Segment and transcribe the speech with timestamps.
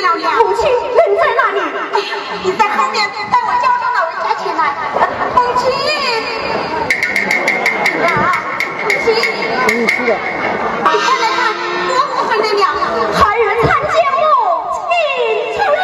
[0.00, 1.60] 母亲人在那里。
[2.42, 4.60] 你在后面带我叫上老人家起来。
[5.34, 5.62] 母亲
[9.14, 9.16] 你
[9.74, 10.12] 母亲你呀
[10.78, 11.38] 你快来看
[11.88, 12.62] 多么分的娘
[13.12, 14.22] 孩儿看见木
[14.88, 14.92] 你
[15.54, 15.78] 出日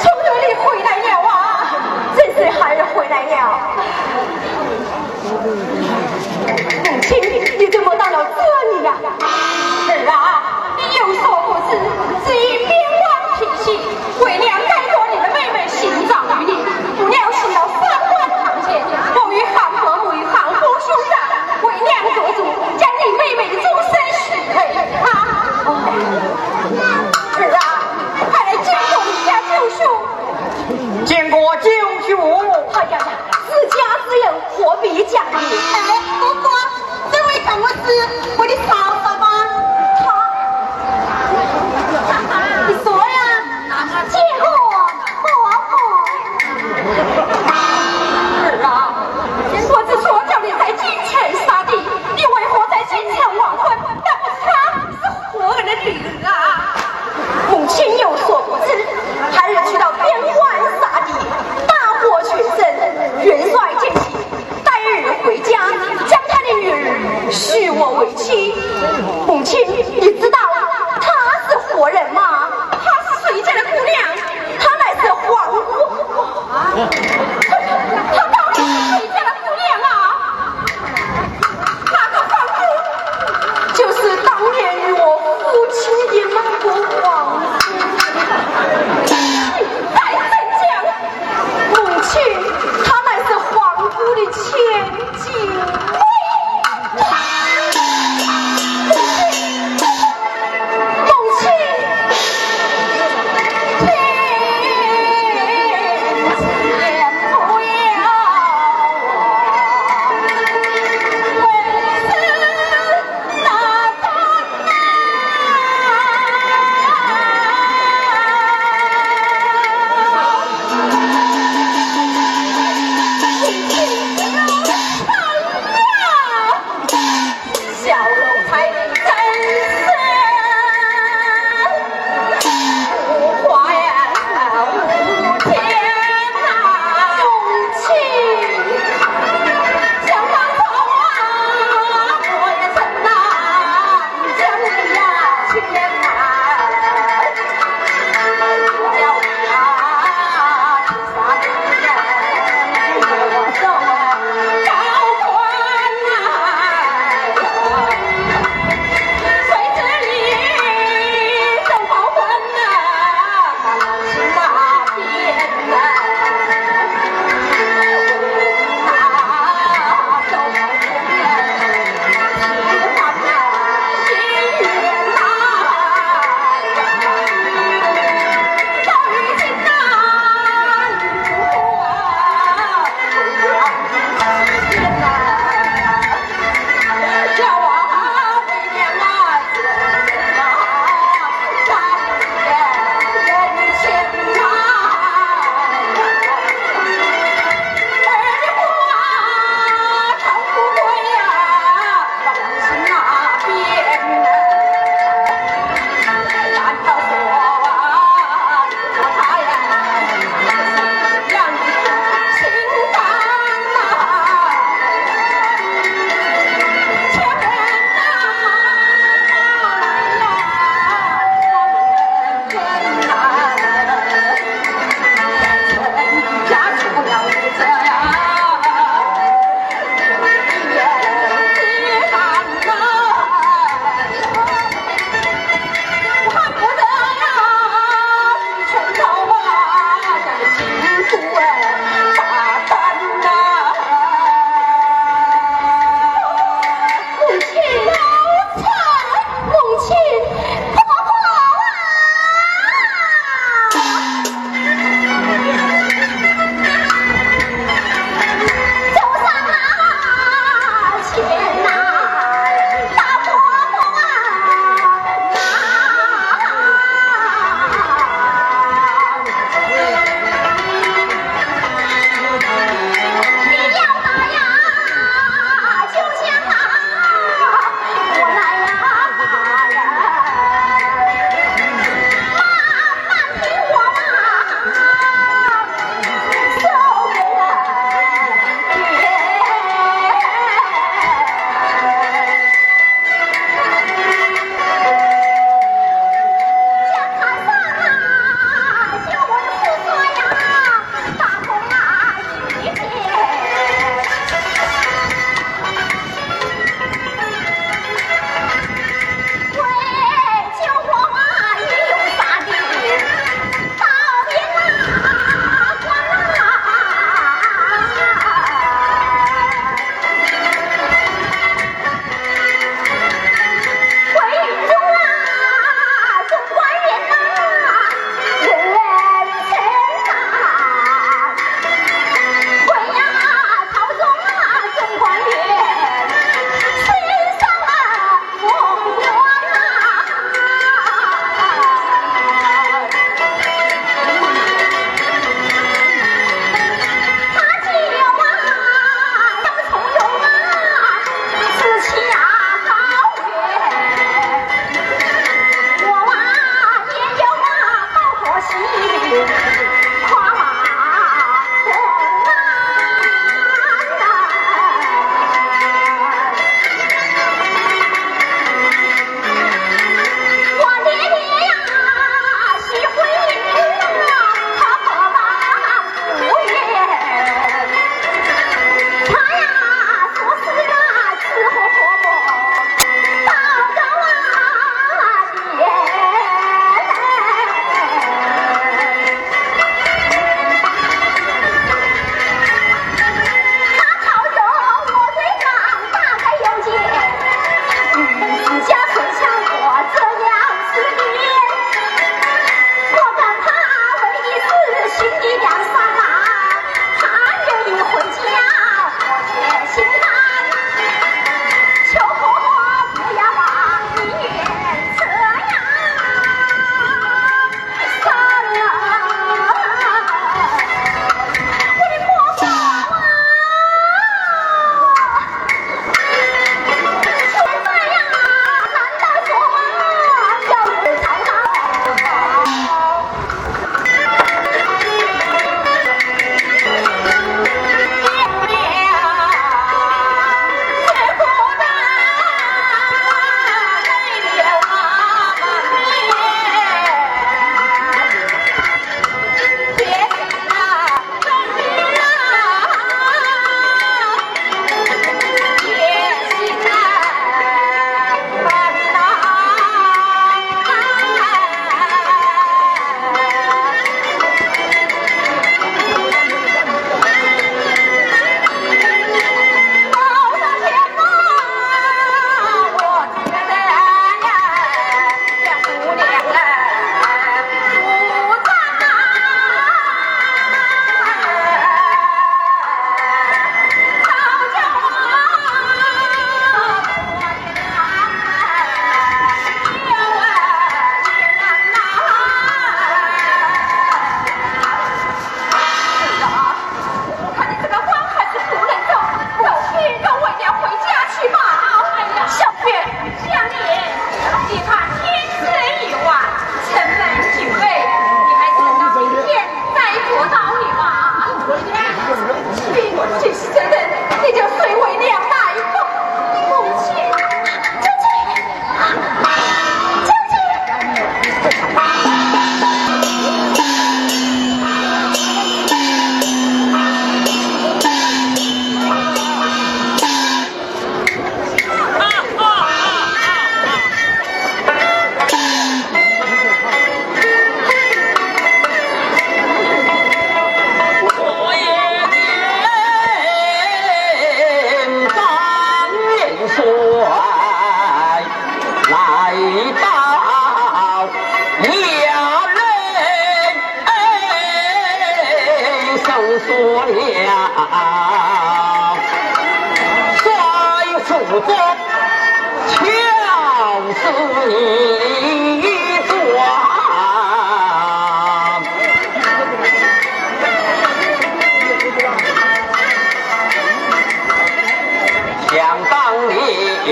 [0.00, 1.30] 从哪里回来了啊
[2.16, 3.32] 真是孩儿回来了
[6.84, 7.08] 母亲
[7.58, 7.94] 你怎么
[69.48, 69.56] 去，
[70.00, 70.27] 你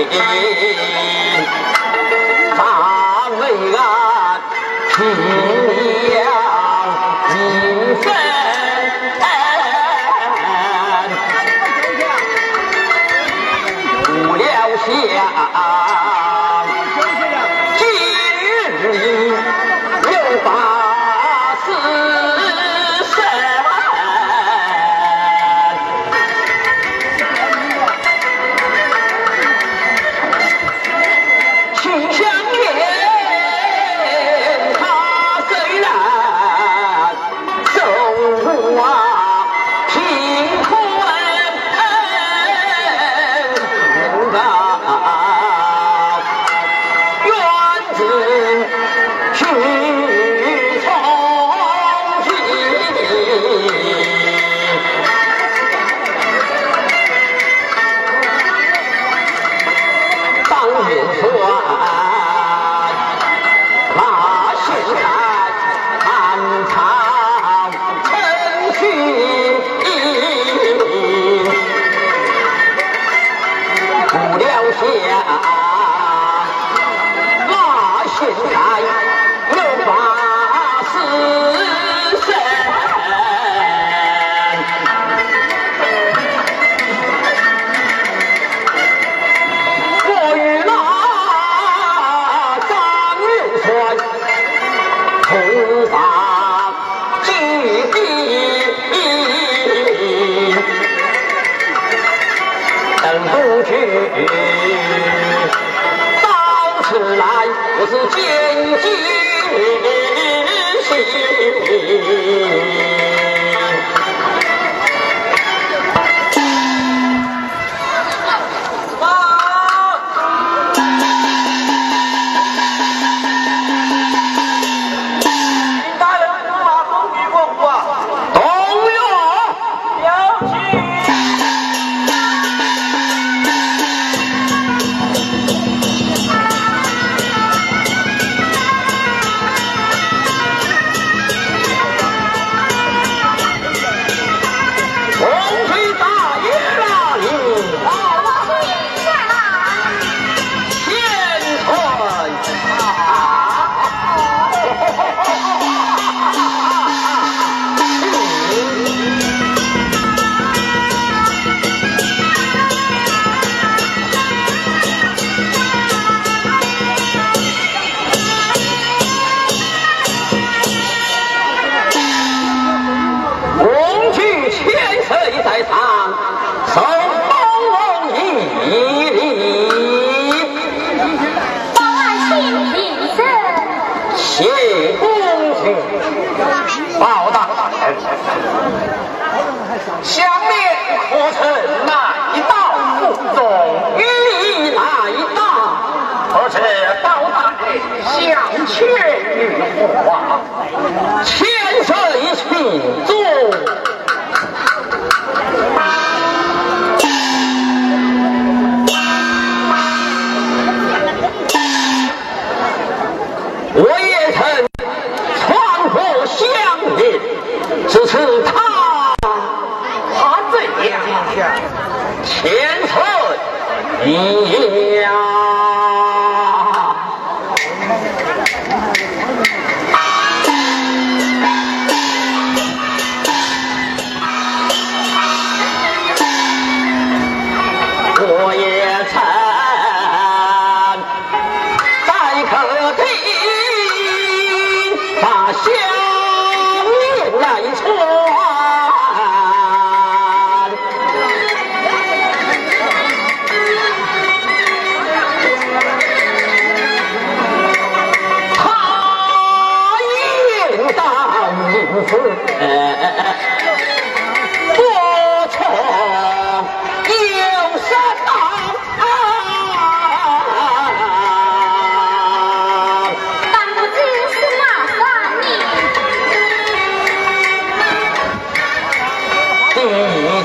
[0.09, 0.46] 年，大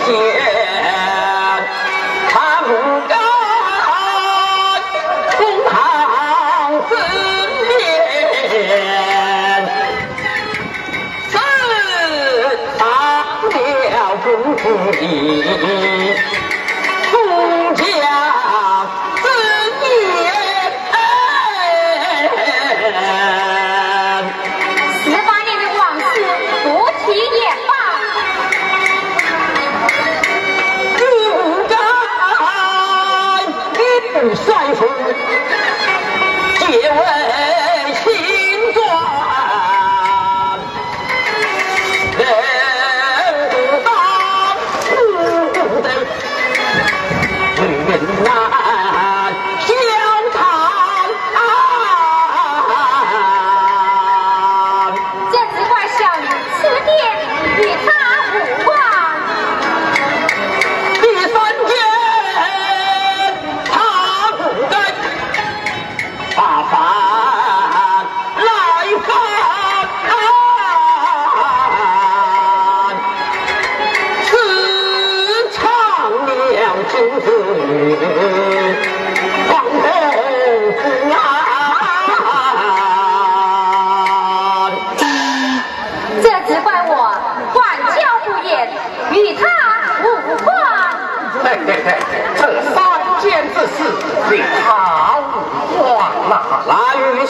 [0.04, 0.10] 见
[2.28, 2.68] 他不
[3.08, 3.12] 敢
[5.38, 5.72] 动，堂
[6.88, 6.90] 自
[7.68, 7.70] 面
[8.50, 8.52] 身
[11.30, 11.34] 上
[13.50, 13.52] 了
[14.24, 14.60] 公主
[14.92, 15.00] 殿。
[34.82, 35.31] Holy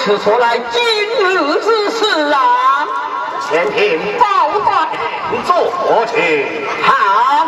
[0.05, 2.89] 此出来今日之事啊，
[3.49, 4.89] 前庭包带
[5.45, 6.67] 坐去。
[6.83, 7.47] 好，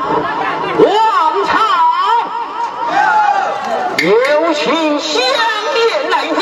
[4.04, 5.22] 有请相
[5.72, 6.38] 面来见。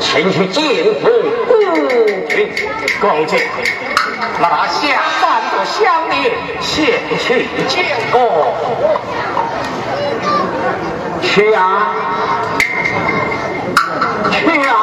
[0.00, 0.62] 前去见
[1.02, 1.10] 过，
[3.00, 3.40] 公瑾，
[4.40, 6.86] 拿下三个乡里，先
[7.18, 8.54] 去见过，
[11.22, 11.94] 去啊，
[14.30, 14.81] 去啊。